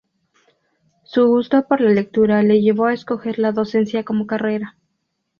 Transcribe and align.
Su 1.03 1.27
gusto 1.27 1.67
por 1.67 1.79
la 1.79 1.91
lectura 1.91 2.41
le 2.41 2.59
llevó 2.59 2.85
a 2.87 2.93
escoger 2.93 3.37
la 3.37 3.51
docencia 3.51 4.03
como 4.03 4.25
carrera. 4.25 4.75